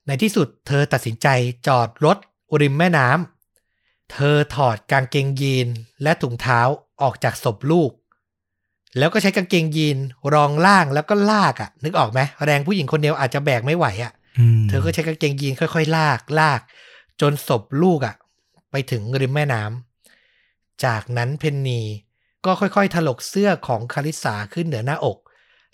[0.07, 1.27] ในที่สุดเธอตัดสินใจ
[1.67, 2.17] จอดรถ
[2.61, 5.67] ริมแม่น้ำ เธอถอดกางเกงยีน
[6.03, 6.61] และถุงเท้า
[7.01, 7.91] ออกจากศพลูก
[8.97, 9.97] แล้วก็ใช้กางเกงยีน
[10.33, 14.13] รองล่างแล้วก็ลากอะ่ะ นึกออกไหมแรงผู้หญิงคนเดียวอาจจะแบกไม่ไหวอะ่ะ
[14.57, 16.61] มเธอก็ใช้กางเกงยีนค่อยๆ ลากลาก
[17.21, 18.15] จนศพลูกอะ่ะ
[18.71, 19.88] ไปถึงริมแม่น้ำ
[20.85, 21.81] จากนั้นเพนนี
[22.45, 25.17] ก็ค่อยๆ ถลกเสื้อของคาริสาขึ้นเหนือหน้าอก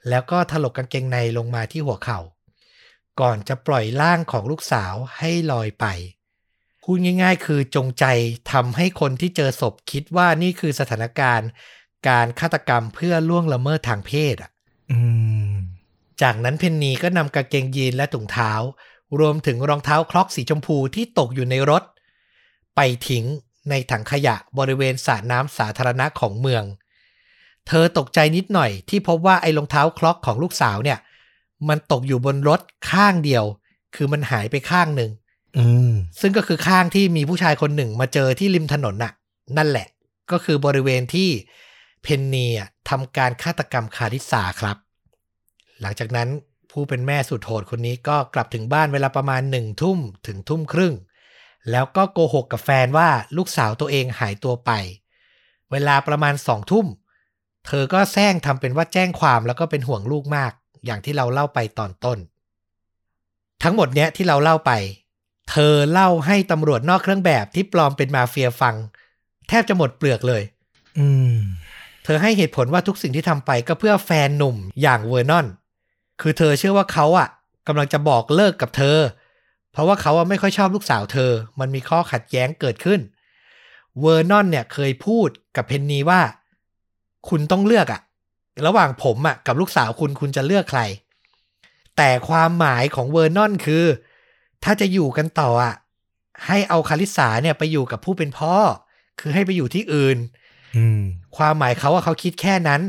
[0.10, 2.20] แล้วก็ถลกกางเกงในลงมาที่หัวเข่า
[3.20, 5.86] ก่อนจะปล่อยร่างของลูกสาวให้ลอยไป
[6.84, 8.06] พูดง่ายๆ คือจงใจ
[8.52, 11.50] ทำให้คนที่เจอศพคิดว่านี่คือสถานการณ์
[12.08, 14.52] การฆาตกรรมเพื่อล่วงละเมิดทางเพศอะ
[14.91, 15.00] อื
[15.50, 15.54] ม
[16.22, 18.52] จากนั้นเพนนีก็นำกางเกงยีนและถุงเท้า
[19.20, 21.84] รวมถึงรองเท้าคล็อกสีชมพูที่ตกอยู่ในรถ
[22.76, 23.26] ไปทิ้ง
[23.69, 26.63] ในถังขยะบริเวณสระน้ำสาธารณะของเมือง
[27.67, 30.99] เธอตกใจนิดหน่อยที่พบว่าไอ้รองเท้าคล็อกของลูกสาวเนี่ย
[31.69, 33.43] มันตกอยู่บนรถข้างเดียว
[33.95, 35.12] คือมันหายไปข้างหนึ่ง
[35.58, 39.13] อืมซึ่งก็คือข้างที่มีผู้ชายคนหนึ่งมาเจอที่ริมถนนน่ะ
[39.58, 39.88] นั่นแหละ
[40.32, 41.30] ก็คือบริเวณที่
[42.04, 44.78] เพนนีอะทำการฆาตกรรมคาริสาครับ
[45.82, 46.30] หลังจากนั้น
[46.71, 50.93] ผู้เป็นแม่สุดโหดคนนี้ก็กลับถึงบ้านเวลาประมาณหนึ่งทุ่มถึงทุ่มครึ่ง
[51.71, 54.71] แล้วก็โกหกกับแฟนว่าลูกสาวตัวเองหายตัวไป
[55.71, 56.86] เวลาประมาณสองทุ่ม
[57.67, 60.51] เธอก็แซงทำเป็นว่าแจ้งความแล้วก็เป็นห่วงลูกมาก
[60.86, 62.17] อย่างที่เราเล่าไปตอนต้น
[63.63, 64.71] ทั้งหมดเนี้ยที่เราเล่าไป
[65.51, 68.75] เธอเล่าให้ตำรวจนอกเครื่องแบบที่ปลอมเป็นมาเฟียฟัง
[69.49, 70.43] แทบจะหมดเปลือกเลย
[70.97, 71.38] อืม
[72.04, 75.47] เธอให้เหตุผลว่าทุกสิ่งที่ทำไปก็เพื่อแฟนหนุ่มอย่างเวอร์นอน
[76.21, 77.28] คือเธอเชื่อว่าเขาอะ
[77.67, 78.97] กำลังจะบอกเลิกกับเธอ
[79.76, 83.00] เพราะว่าเขาไม่ค่อยชอบลูกสาวเธอ มันมีข้อขัดแย้งเกิดขึ้น
[84.00, 86.22] เวอร์นอนเนี่ยเคยพูดกับเพนนีว่า
[87.30, 88.02] คุณต้องเลือกอะ
[88.66, 90.82] ระหว่างผมอะกับลูกสาวคุณคุณจะเลือกใคร
[91.98, 93.86] แต่ความหมายของเวอร์นอนคือ
[94.64, 95.76] ถ้าจะอยู่กันต่ออะ
[96.48, 98.54] ให้เอาคาริสซาเนี่ยไปอยู่กับผู้เป็นพ่อ
[99.20, 100.18] คือให้ไปอยู่ที่อื่น
[101.38, 102.82] ความหมายเขาว่าเขาคิดแค่นั้น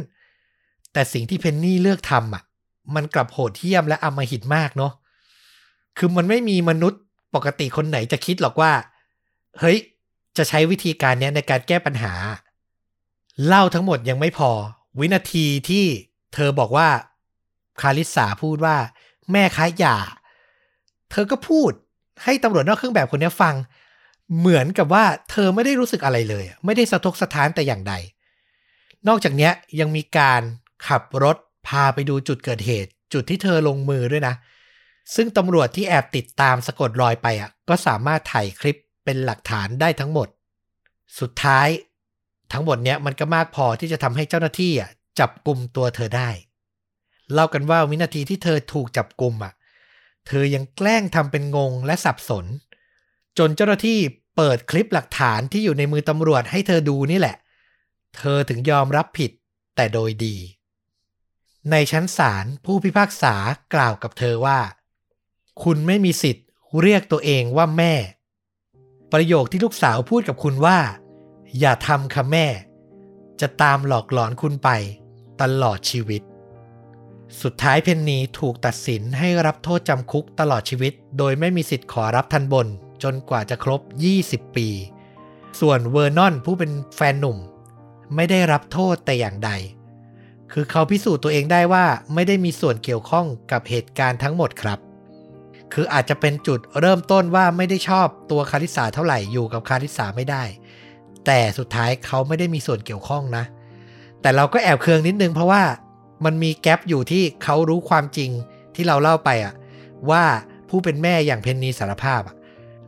[0.92, 2.42] แต่สิ่งที่เพนนีเลือกทำอะ
[2.94, 4.92] มันกลับโหดเหี้ยมและอำมหิตมากเนาะ
[5.98, 7.00] คือมันไม่มีมนุษย์
[7.34, 8.72] ปกติคนไหนจะคิดหรอกว่า
[9.60, 9.78] เฮ้ย
[10.36, 12.12] จะใช้วิธีการนี้ในการแก้ปัญหา
[13.46, 14.50] เล่าทั้งหมดยังไม่พอ
[14.98, 15.84] วินาทีที่
[16.34, 16.88] เธอบอกว่า
[17.80, 18.76] คาริสาพูดว่า
[19.32, 19.96] แม่ค้าหย่า
[21.10, 21.70] เธอก็พูด
[22.24, 23.54] ให้ตำรวจนอกเครื่องแบบคนนี้ฟัง
[24.38, 27.94] เหมือนกับว่าเธอไม่ได้รู้สึกอะไรเลย ไม่ได้สะทกสะท้านแต่อย่างใด
[29.08, 30.42] นอกจากนี้ยยังมีการ
[30.88, 31.36] ขับรถ
[31.68, 34.34] พาไปดูจุดเกิดเหตุ จุดที่เธอลงมือด้วยนะ
[35.14, 40.28] ซึ่งตำรวจที่แอบติดตามสะกดรอยไปอะ ก็สามารถถ่ายคลิปเป็นหลักฐานได้ทั้งหมด
[41.20, 41.68] สุดท้าย
[42.52, 46.30] ทั้งหมดเนี้ยมันก็มากพอที่จะทำให้เจ้าหน้าที่อะจับกลุ่มตัวเธอได้
[47.32, 49.52] เล่ากันว่าวินาทีที่เธอถูกจับกลุ่มอะ
[50.26, 52.46] เธอยังแกล้งทำเป็นงงและสับสน
[53.38, 53.98] จนเจ้าหน้าที่
[54.36, 57.36] เปิดคลิปหลักฐานที่อยู่ในมือตำรวจให้เธอดูนี่แหละ
[58.16, 59.30] เธอถึงยอมรับผิด
[59.76, 60.36] แต่โดยดี
[61.70, 63.34] ในชั้นศาลผู้พิพากษา
[63.74, 64.58] กล่าวกับเธอว่า
[65.64, 66.46] คุณไม่มีสิทธิ์
[66.82, 67.94] เรียกตัวเองว่าแม่
[69.12, 70.78] ประโยคที่ลูกสาวพูดกับคุณว่า
[71.58, 72.46] อย่าทำค่ะแม่
[73.40, 74.70] จะตามหลอกหลอนคุณไป
[75.40, 76.22] ตลอดชีวิต
[77.42, 82.66] สุดท้ายเพนนีถูกตัดสินให้รับโทษจำคุกตลอดชีวิต โดยไม่มีสิทธิ์ขอรับทันบน
[83.02, 83.80] จนกว่าจะครบ
[84.18, 84.68] 20 ปี
[85.60, 87.38] ส่วนเวอร์นอนผู้เป็นแฟนหนุ่ม
[88.14, 89.50] ไม่ได้รับโทษแต่อย่างใด
[90.52, 94.78] คือเขาพิสูจน์ตัวเองได้ว่าไม่ได้มีส่วนเกี่ยวข้องกับเหตุการณ์ทั้งหมดครับ
[95.74, 100.42] คืออาจจะเป็นจุดเริ่มต้นว่าไม่ได้ชอบตัวคาริสาเท่าไหร่อยู่กับคาริสาไม่ได้
[101.26, 103.44] แต่สุดท้ายเขาไม่ได้มีส่วนเกี่ยวข้องนะ
[104.22, 105.62] แต่เราก็แอบเคืองนิดนึงเพราะว่า
[106.24, 108.30] มันมีแกลบอยู่ที่เขารู้ความจริง
[108.74, 109.54] ที่เราเล่าไปอะ
[110.10, 110.24] ว่า
[110.68, 112.36] ผู้เป็นแม่อย่างเพนนีสารภาพอะ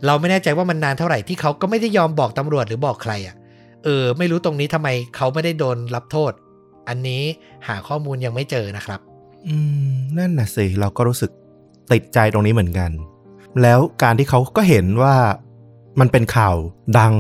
[0.07, 3.37] เราไม่แน่ใจว่ามันนานเท่าไหร่ที่เขาก็ไม่ได้ยอมบอกตำรวจหรือบอกใครอะ
[3.85, 6.33] เออ ไม่รู้ตรงนี้ทำไมเขาไม่ได้โดนรับโทษ
[6.89, 7.23] อันนี้
[7.69, 9.01] หาข้อมูลยังไม่เจอนะครับ
[9.49, 9.57] อื
[9.89, 11.31] มนั่นน่ะสิเราก็รู้สึก
[11.93, 12.91] ติดใจตรงนี้เหมือนกัน
[13.63, 15.17] แล้วการที่เขาก็เห็นว่า
[16.01, 16.57] มันเป็นข่าว
[16.99, 17.15] ดัง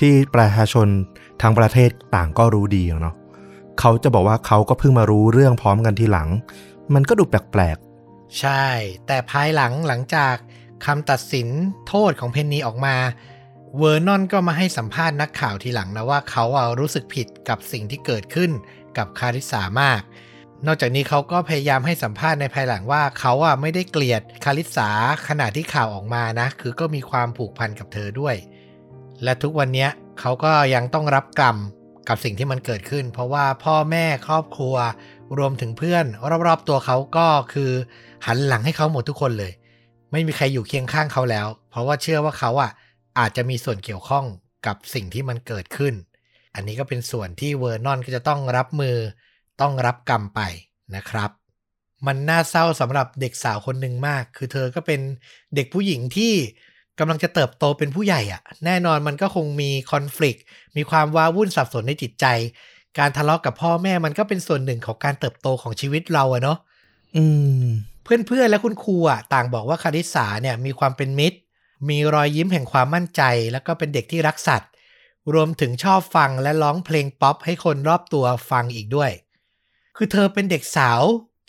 [0.00, 0.88] ที่ประชาชน
[1.42, 3.14] ทางประเทศต่างก็รู้ดีเนาะ
[3.80, 6.28] เขาจะบอกว่าเขาก็เพิ่งมารู้เรื่องพร้อมกันทีหลัง
[6.94, 8.66] มันก็ดูแปลกๆ ใช่
[9.06, 10.34] แต่ภายหลังหลังจาก
[10.86, 11.48] คำตัดสิน
[11.88, 12.96] โทษของเพนนีออกมา
[13.78, 18.50] เวอร์นอนก็มาให้สัมภาษณ์นักข่าวทีหลังนะว่าเขาเอะรู้สึกผิดกับสิ่งที่เกิดขึ้น
[18.98, 20.00] กับคาริสามาก
[20.66, 24.90] นอกจากนี้เขาก็พยายามให้สัมภาษณ์ในภายหลังว่าเขาอะไม่ได้เกลียดคาริสา
[25.28, 28.36] ขณะที่ข่าวออกมานะ คือก็มีความผูกพันกับเธอด้วย
[29.24, 29.86] และทุกวันนี้
[30.20, 31.56] เขาก็ยังต้องรับกรรม
[32.08, 34.76] กับสิ่งที่มันเกิดขึ้น เพราะว่าพ่อแม่ครอบครัว
[35.38, 36.04] รวมถึงเพื่อน
[36.46, 37.70] รอบๆตัวเขาก็คือ
[38.26, 39.52] หันหลังให้เขาหมดทุกคนเลย
[40.12, 42.70] ไม่มีใครอยู่เคียงข้างเขาแล้ว เพราะว่าเชื่อว่าเขาอะ
[43.18, 44.24] อาจจะมีส่วนเกี่ยวข้อง
[44.66, 45.94] กับสิ่งที่มันเกิดขึ้น
[46.54, 48.96] อันนี้ก็เป็นส่วนที่เวอร์นอนก็จะต้องรับมือ
[49.60, 50.40] ต้องรับกรรมไป
[50.96, 51.30] นะครับ
[52.06, 55.00] มันน่าเศร้าสำหรับเด็กสาวคนหนึ่งมาก คือเธอก็เป็น
[55.54, 56.32] เด็กผู้หญิงที่
[56.98, 60.38] กำลังจะเติบโตเป็นผู้ใหญ่อะแน่นอนมันก็คงมีคอน FLICT
[60.76, 62.26] มีความว้าวุ่นสับสนในจิตใจ
[62.98, 67.24] การทะเลาะกับพ่อแม่มันก็เป็นส่วนหนึ่งของการเติบโตของชีวิตเราอะเนาะๆอื
[67.62, 67.66] ม
[68.04, 71.38] เพื่อนๆและคุณครูอะต่างบอกว่าคาริสาเนี่ยมีความเป็นมิตร
[71.88, 74.70] มีรอยยิ้มแห่งความมั่นใจ แล้วก็เป็นเด็กที่รักสัตว์
[75.34, 79.10] รวมถึงชอบฟังและร้องเพลงป๊อปให้คนรอบตัวฟังอีกด้วย
[80.00, 81.02] คือเธอเป็นเด็กสาว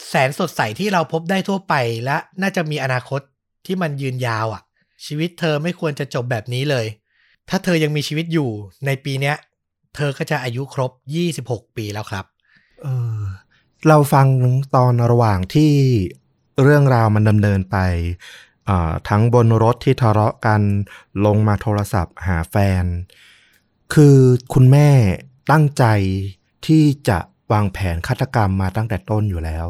[0.09, 1.73] แสนสดใสที่เราพบได้ทั่วไป
[2.05, 3.21] และน่าจะมีอนาคต
[3.65, 4.61] ที่มันยืนยาวอะ่ะ
[5.05, 6.85] ชีวิตเธอไม่ควรจะจบแบบนี้เลย
[7.49, 8.49] ถ้าเธอยังมีชีวิตอยู่
[8.85, 9.35] ในปีเนี้ย
[9.95, 10.91] เธอก็จะอายุครบ
[11.35, 12.25] 26 ปีแล้วครับ
[12.81, 13.21] เออ
[13.87, 14.27] เราฟัง
[14.75, 15.71] ตอนระหว่างที่
[16.63, 17.77] เรื่องราวมันดำเนินไป
[19.09, 20.61] ทั้งบนรถที่ทะเลาะกัน
[21.25, 22.85] ลงมาโทรศัพท์หาแฟน
[23.93, 24.17] คือ
[24.53, 24.89] คุณแม่
[25.51, 25.85] ตั้งใจ
[26.67, 27.19] ที่จะ
[27.51, 29.67] วางแผนฆาตกรรมมาตั้งแต่ต้นอยู่แล้ว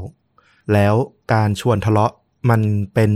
[0.73, 0.95] แล้ว
[1.33, 2.11] การชวนทะเลาะ
[2.49, 2.61] มัน
[2.93, 3.09] เป็น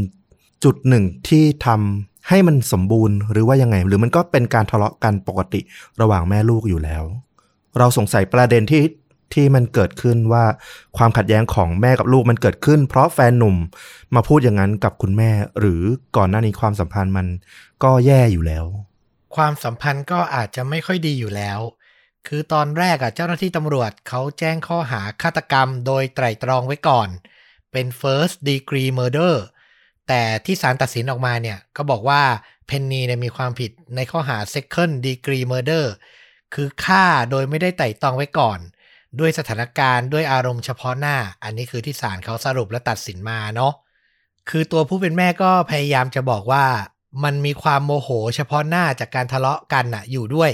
[0.63, 5.61] จุดหนึ่งที่ทำให้มันสมบูรณ์หรือว่ายังไง หรือมันก็เป็นการทะเลาะกันปกติ
[6.01, 7.03] ระหว่างแม่ลูกอยู่แล้ว
[7.77, 8.83] เราสงสัยประเด็นที่
[9.33, 10.45] ที่มันเกิดขึ้นว่า
[10.97, 13.55] ความขัดแย้งของแม่กับลูกมันเกิดขึ้น เพราะแฟนหนุ่ม
[14.15, 15.81] มาพูดอย่างนั้นกับคุณแม่ หรือ
[16.17, 17.27] ก่อนหน้านี้ความสัมพันธ์มัน
[17.83, 18.65] ก็แย่อยู่แล้ว
[19.35, 21.59] ความสัมพันธ์ก็อาจจะไม่ค่อยดีอยู่แล้ว
[22.27, 27.09] คือตอนแรกอะเจ้าหน้าที่ตำรวจเขาแจ้งข้อหาฆาตกรรมโดยไตร่ตรองไว้ก่อน
[27.71, 29.35] เป็น first degree murder
[30.07, 32.23] แต่ที่ศาลตัดสินออกมาเนี่ย ก็บอกว่า
[32.67, 35.85] เพนนีเนี่ยมีความผิดในข้อหา second degree murder
[36.53, 38.59] คือฆ่าโดยไม่ได้ไต่ตรองไว้ก่อน
[39.19, 43.73] ด้วยสถานการณ์ด้วยอารมณ์เฉพาะหน้า อันนี้คือที่ศาลเขาสรุปและตัดสินมาเนาะ
[44.49, 46.65] คือตัวผู้เป็นแม่ก็พยายามจะบอกว่า
[47.23, 50.51] มันมีความโมโหเฉพาะหน้าจากการทะเลาะกันน่ะอยู่ด้วย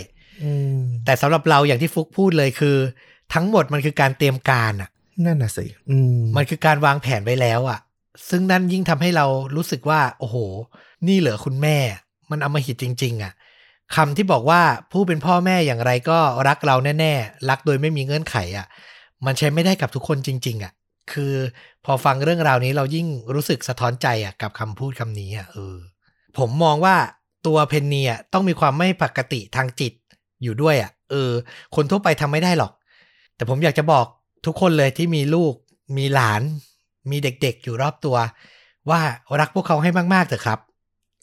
[1.06, 2.78] แต่สำหรับเราอย่างที่ฟุกพูดเลยคือ
[3.34, 4.90] ทั้งหมดมันคือการเตรียมการอะ
[5.26, 7.80] นั่นน่ะสิอืมมันคือการวางแผนไว้แล้วอะ
[8.30, 9.26] ซึ่งนั่นยิ่งทำให้เรา
[9.56, 10.36] รู้สึกว่า โอ้โห
[11.08, 11.78] นี่เหลือคุณแม่
[12.32, 13.34] มันเอามาหิดจริง ๆอะ
[13.96, 18.68] คำที่บอกว่าผู้เป็นพ่อแม่อย่างไรก็รักเราแน่ๆ รักโดยไม่มีเงื่อนไขอะ
[19.26, 20.74] มันใช้ไม่ได้กับทุกคนจริง ๆอะ
[21.12, 21.34] คือ
[21.86, 25.76] พอฟังเรื่องราวนี้เรายิ่งรู้สึกสะท้อนใจอะกับคำพูดคำนี้อะเออ
[26.38, 26.96] ผมมองว่า
[27.48, 29.94] ตัวเพนนีอะต้องมีความไม่ปกติทางจิต
[30.44, 31.32] อยู่ด้วยอะเออ
[31.76, 32.72] คนทั่วไปทำไม่ได้หรอก
[33.36, 34.06] แต่ผมอยากจะบอก
[34.46, 35.54] ทุกคนเลยที่มีลูก
[35.98, 36.42] มีหลาน
[37.12, 38.18] มีเด็กๆอยู่รอบตัว
[38.90, 39.02] ว่า
[39.40, 40.60] รักพวกเขาให้มากๆเถอะครับ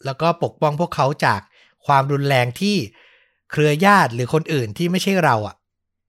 [0.05, 1.41] แล้วก็ปกป้องพวกเขาจาก
[1.85, 2.75] ความรุนแรงที่
[3.51, 5.55] เครือญาติหรือคนอื่นที่ไม่ใช่เราอะ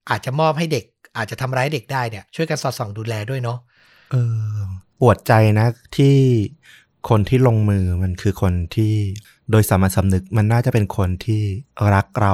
[0.09, 0.85] อาจจะมอบให้เด็ก
[1.17, 3.57] อาจจะทำร้ายเด็กได้เนี่ย ช่วยกันสอดส่องดูแลด้วยเนาะ
[4.11, 4.15] เอ
[4.53, 4.57] อ
[4.99, 5.67] ปวดใจนะ
[5.97, 6.15] ที่
[7.09, 8.93] คนที่ลงมือมันคือคนที่
[9.51, 11.41] โดยสามัญสำนึกมันน่าจะเป็นคนที่
[11.93, 12.33] รักเรา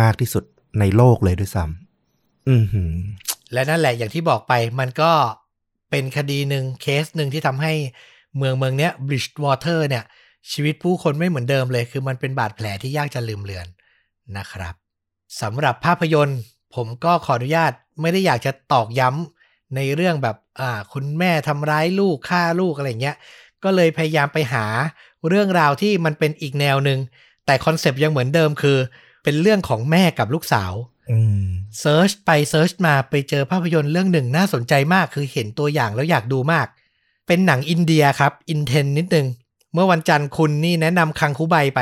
[0.00, 0.44] มากที่สุด
[0.80, 2.92] ในโลกเลยด้วยซ้ำอือหือ
[3.52, 5.12] และนั่นแหละอย่างที่บอกไปมันก็
[5.90, 7.72] เป็นคดีหนึ่งเคสหนึ่งที่ทำให้
[8.36, 10.04] เมืองเมืองเนี้ยบริดจ์วอเตอร์เนี่ย
[10.52, 13.66] ชีวิตผู้คนไม่เหมือนเดิมเลย คือมันเป็นบาดแผลที่ยากจะลืมเลือน
[14.36, 14.74] นะครับ
[15.42, 16.40] สำหรับภาพยนตร์
[16.74, 23.16] ผมก็ขออนุญาตไม่ได้อยากจะตอกย้ำในเรื่องแบบอ่าคุณแม่ทำร้ายลูกฆ่าลูกอะไรเงี้ย
[23.64, 24.64] ก็เลยพยายามไปหา
[25.28, 26.98] เรื่องราวที่มันเป็นอีกแนวหนึ่ง
[27.46, 28.78] แต่ concept ยังเหมือนเดิมคือ
[29.24, 30.72] เป็นเรื่องของแม่กับลูกสาว
[31.10, 31.44] อืม
[31.80, 36.66] search ไป search มาไปเจอภาพยนตร์เรื่องหนึ่งน่าสนใจมากคือเห็นตัวอย่างแล้วอยากดูมาก
[37.26, 39.26] เป็นหนังอินเดียครับ อินเทรนด์นิดนึง
[39.74, 41.80] เมื่อวันจันทร์คุณนี่แนะนำคังคุไบไป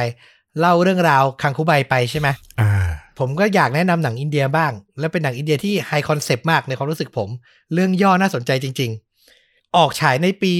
[0.58, 2.28] เล่าเรื่องราวคังคุไบไปใช่ไหม
[2.60, 2.70] อ่า
[3.18, 7.28] ผมก็อยากแนะนำหนังอินเดียบ้าง และเป็นหนังอินเดียที่ high concept มากในความรู้สึกผม
[7.72, 8.90] เรื่องย่อน่าสนใจจริง
[9.34, 10.52] ๆ ออกฉายในปี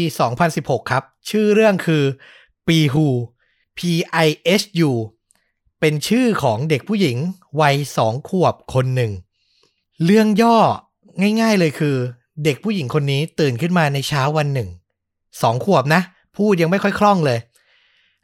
[0.43, 2.03] 2016 ครับ ชื่อเรื่องคือ
[2.69, 3.07] ปีฮู
[3.79, 3.81] P
[4.27, 4.29] I
[4.61, 4.91] H U
[5.85, 7.17] เป็นชื่อของเด็กผู้หญิง
[7.61, 9.13] วัยสองขวบคนหนึ่ง
[10.05, 10.59] เรื่องย่อ
[11.41, 11.97] ง่ายๆเลยคือ
[12.45, 14.69] เด็กผู้หญิงคนนี้ตื่นขึ้นมาในเช้าวันหนึ่ง
[15.43, 16.03] สองขวบนะ
[16.37, 17.39] พูดยังไม่ค่อยคล่องเลย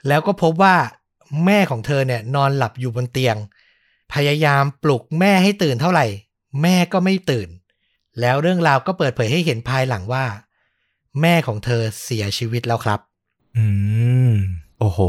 [0.09, 0.77] แล้วก็พบว่า
[1.45, 3.37] แม่ของเธอเนี่ยนอนหลับอยู่บนเตียง
[4.15, 6.07] พยายามปลุกแม่ให้ตื่นเท่าไหร่
[6.63, 7.49] แม่ก็ไม่ตื่น
[8.21, 10.25] แล้วเรื่องราวก็เปิดเผยให้เห็นภายหลังว่า
[11.21, 13.01] แม่ของเธอเสียชีวิตแล้วครับ
[13.57, 13.67] อื
[14.31, 14.33] ม
[14.79, 15.01] โอ้โห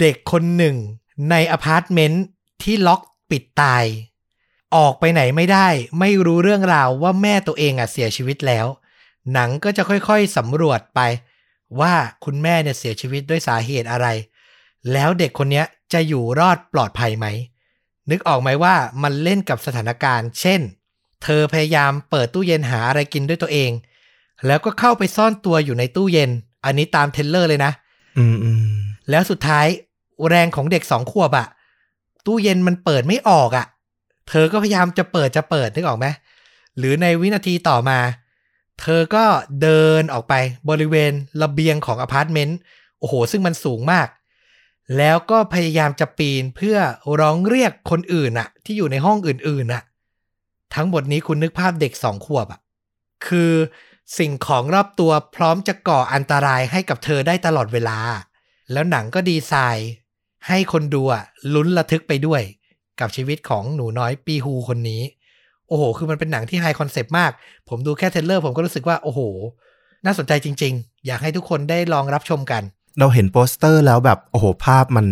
[0.00, 0.76] เด็กคนหนึ่ง
[1.30, 2.24] ในอพาร์ตเมนต์
[2.62, 3.00] ที่ล็อก
[3.30, 3.84] ปิดตาย
[4.76, 5.68] ออกไปไหนไม่ได้
[6.00, 8.66] ไม่รู้เรื่องราวว่าแม่ตัวเองอะเสียชีวิตแล้ว
[9.32, 11.00] หนังก็จะค่อยๆสำรวจไป
[11.80, 14.06] ว่าคุณแม่เนี่ยเสียชีวิตด้วยสาเหตุอะไร
[14.92, 17.26] แล้วเด็กคนเนี้ยจะอยู่รอดปลอดภัยไหม
[18.10, 20.60] นึกออกไหมว่ามันเล่นกับสถานการณ์ เช่น
[21.22, 23.70] เธอพยายามเปิดตู้เย็นหาอะไรกินด้วยตัวเอง
[24.46, 26.30] แล้วก็เข้าไปซ่อนตัวอยู่ในตู้เย็น
[26.64, 27.72] อันนี้ตามเทรลเลอร์เลยนะ
[28.18, 28.78] อืมอืม
[29.10, 29.66] แล้วสุดท้าย
[30.28, 31.46] แรงของเด็กสองขวบอะ
[32.26, 33.66] ตู้เย็นมันเปิดไม่ออกอะ
[34.28, 36.06] เธอก็พยายามจะเปิดจะเปิดนึกออกไหม
[36.78, 37.98] หรือในวินาทีต่อมา
[38.80, 39.24] เธอก็
[39.62, 40.34] เดินออกไป
[40.68, 42.58] บริเวณระเบียงของอพาร์ตเมนต์
[42.98, 44.08] โอ้โห ซึ่งมันสูงมาก
[44.96, 46.78] แล้วก็พยายามจะปีนเพื่อ
[47.20, 49.82] ร้องเรียกคนอื่นอะที่อยู่ในห้องอื่นๆอะ
[50.74, 52.60] ทั้งหมดนี้คุณนึกภาพเด็กสองขวบอะ
[53.26, 53.52] คือ
[54.18, 57.98] สิ่งของรอบตัวพร้อมจะก่ออันตรายให้กับเธอได้ตลอดเวลา
[58.72, 59.90] แล้วหนังก็ดีไซน์
[60.46, 61.24] ให้คนดูอะ
[61.54, 62.42] ลุ้นระทึกไปด้วย
[63.00, 65.02] กับชีวิตของหนูน้อยปีฮูคนนี้
[65.68, 67.30] โอ้โห คือมันเป็นหนังที่ high concept มาก
[67.68, 69.20] ผมดูแค่ trailer ผมก็รู้สึกว่า โอ้โห
[70.04, 72.62] น่าสนใจจริง ๆ อยากให้ทุกคนได้ลองรับชมกัน
[72.98, 75.06] เราเห็นโปสเตอร์แล้วแบบ โอ้โห ภาพมัน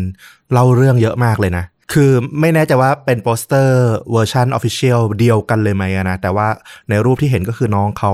[0.52, 2.10] เล่าเรื่องเยอะมากเลยนะ คือ
[2.40, 3.76] ไม่แน่ใจว่าเป็นโปสเตอร์
[4.12, 6.48] เวอร์ชัน official เดียวกันเลยไหมนะ แต่ว่า
[6.88, 8.12] ในรูปที่เห็นก็คือน้องเขา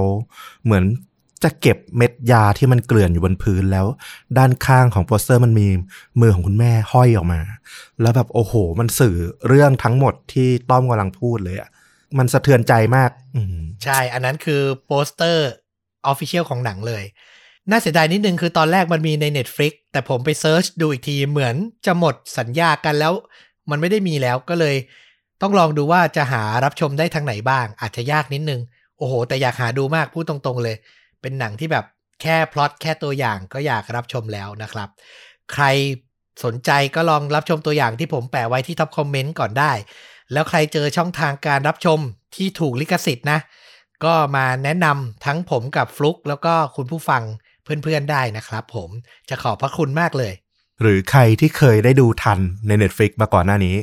[0.65, 0.85] เหมือน
[1.45, 3.87] จะเก็บเม็ดยาที่มันเกลื่อนอยู่บนพื้นแล้ว
[4.39, 5.67] ด้านข้างของโปสเตอร์มันมี
[6.21, 7.41] มือของคุณแม่ห้อยออกมา
[8.01, 9.17] แล้วแบบโอ้โห มันสื่อ
[9.49, 11.69] เรื่องทั้งหมดที่ต้อมกำลังพูดเลยอะ
[12.19, 13.43] มันสะเทือนใจมากอื
[13.85, 15.49] ใช่ อันนั้นคือโปสเตอร์
[16.07, 17.05] official ของหนังเลย
[17.71, 21.55] น่าเสียดายนิดนึงคือตอนแรกมันมีใน Netflix แต่ผมไป search ดูอีกทีเหมือน
[21.87, 23.13] จะหมดสัญญากันแล้ว
[23.71, 24.77] มันไม่ได้มีแล้วก็เลย
[25.43, 28.61] ต้องลองดูว่าจะหารับชมได้ทางไหนบ้าง อาจจะยากนิดนึง
[28.99, 30.77] โอ้โห แต่อยากหาดูมากพูดตรงๆเลย
[31.23, 31.85] เป็นหนังที่แบบ
[32.23, 34.89] แค่พล็อตแค่ตัวอย่างก็อยากรับชมแล้วนะครับ
[35.53, 35.65] ใคร
[36.45, 39.73] สนใจก็ลองรับชมตัวอย่างที่ผมแปะไว้ที่ท็อปคอมเมนต์ก่อนได้
[40.33, 41.99] แล้วใครเจอช่องทางการรับชม
[42.35, 43.39] ที่ถูกลิขสิทธิ์นะ
[44.05, 47.23] ก็มาแนะนำทั้งผมกับฟลุกแล้วก็คุณผู้ฟัง
[47.65, 48.91] เพื่อนๆได้นะครับผม
[49.29, 50.35] จะขอบพระคุณมากเลย
[50.81, 53.75] หรือใครที่เคยได้ดูทันใน Netflix มาก่อนหน้านี้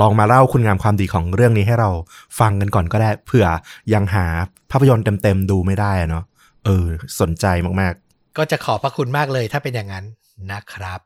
[0.00, 1.90] ลองมาเล่าคุณงามความดีของเรื่องนี้ให้เรา
[2.38, 3.46] ฟังกันก่อนก็ได้เผื่อ
[3.92, 4.26] ยังหา
[4.70, 6.24] ภาพยนตร์เต็มๆดูไม่ได้อะเนาะ
[6.64, 6.88] เออ
[7.20, 7.46] สนใจ
[7.80, 7.94] มาก
[8.36, 10.04] ก็จะขอบพระคุณมากเลยถ้าเป็นอย่างนั้น
[10.52, 11.00] นะครับ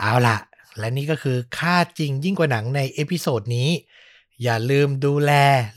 [0.00, 0.38] เอาล่ะ
[0.78, 3.68] และนี่ก็คือฆาตจริงยิ่งกว่าหนังใน episode นี้
[4.42, 5.32] อย่าลืมดูแล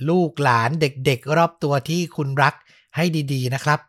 [0.09, 2.53] ลูกหลานเด็กๆ รอบตัวที่คุณรัก
[2.95, 3.03] ให้
[3.33, 3.79] ดีๆนะครับ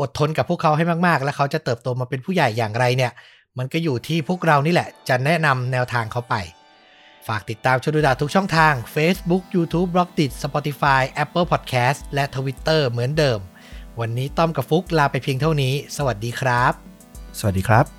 [0.00, 3.12] อดทนกับพวกเขาให้มากๆ แล้วเขาจะเติบโตมาเป็นผู้ใหญ่อย่างไรเนี่ย
[3.58, 6.34] มันก็อยู่ที่พวกเรานี่แหละ จะแนะนำแนวทางเขาไป
[7.28, 12.80] ฝากติดตามชนุดาทุกช่องทาง Facebook YouTube b l o g d i t Spotify Apple Podcast และ Twitter
[12.90, 13.38] เหมือนเดิม
[14.00, 16.72] วันนี้ต้อมกับฟุกลาไปเพียงเท่านี้ สวัสดีครับ
[17.38, 17.97] สวัสดีครับ